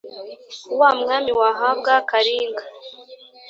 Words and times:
wa 0.79 0.89
mwami 0.99 1.31
wahabwa 1.39 1.93
karinga 2.09 2.63